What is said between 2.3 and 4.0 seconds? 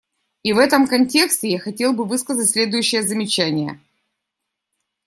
следующие замечания.